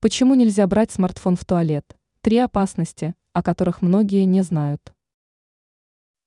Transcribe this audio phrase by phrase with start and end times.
[0.00, 1.96] Почему нельзя брать смартфон в туалет?
[2.20, 4.92] Три опасности, о которых многие не знают.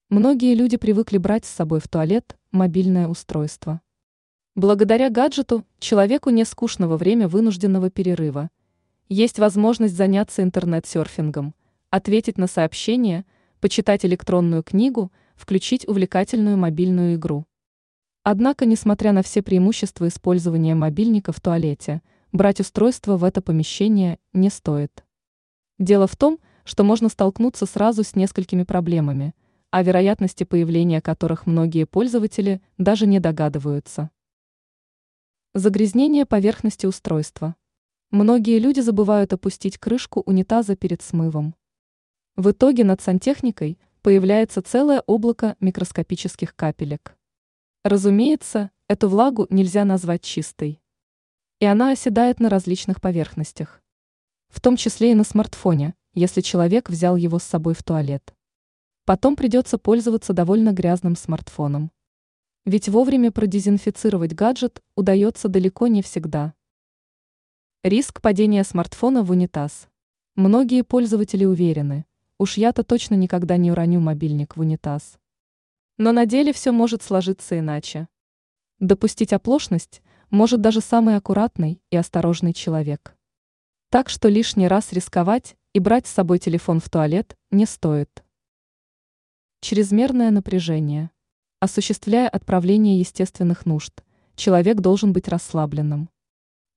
[0.09, 3.79] Многие люди привыкли брать с собой в туалет мобильное устройство.
[4.55, 8.49] Благодаря гаджету человеку не скучно во время вынужденного перерыва.
[9.07, 11.55] Есть возможность заняться интернет-серфингом,
[11.89, 13.25] ответить на сообщения,
[13.61, 17.45] почитать электронную книгу, включить увлекательную мобильную игру.
[18.23, 22.01] Однако, несмотря на все преимущества использования мобильника в туалете,
[22.32, 25.04] брать устройство в это помещение не стоит.
[25.79, 29.33] Дело в том, что можно столкнуться сразу с несколькими проблемами,
[29.69, 34.12] о вероятности появления которых многие пользователи даже не догадываются.
[35.54, 37.55] Загрязнение поверхности устройства.
[38.10, 41.55] Многие люди забывают опустить крышку унитаза перед смывом.
[42.36, 47.18] В итоге над сантехникой появляется целое облако микроскопических капелек.
[47.84, 50.80] Разумеется, эту влагу нельзя назвать чистой
[51.62, 53.84] и она оседает на различных поверхностях.
[54.50, 58.34] В том числе и на смартфоне, если человек взял его с собой в туалет.
[59.05, 61.91] Потом придется пользоваться довольно грязным смартфоном.
[62.66, 66.55] Ведь вовремя продезинфицировать гаджет удается далеко не всегда.
[67.83, 69.88] Риск падения смартфона в унитаз.
[70.33, 72.05] Многие пользователи уверены,
[72.39, 75.19] уж я-то точно никогда не уроню мобильник в унитаз.
[76.00, 78.07] Но на деле все может сложиться иначе.
[78.80, 83.17] Допустить оплошность может даже самый аккуратный и осторожный человек.
[83.89, 88.23] Так что лишний раз рисковать и брать с собой телефон в туалет не стоит.
[89.59, 91.11] Чрезмерное напряжение.
[91.59, 94.03] Осуществляя отправление естественных нужд,
[94.35, 96.09] человек должен быть расслабленным.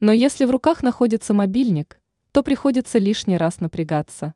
[0.01, 2.01] Но если в руках находится мобильник,
[2.33, 4.35] то приходится лишний раз напрягаться.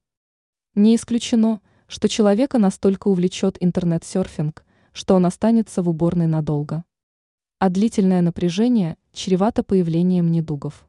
[0.77, 6.85] Не исключено, что человека настолько увлечет интернет-серфинг, что он останется в уборной надолго
[7.59, 10.88] а длительное напряжение чревато появлением недугов.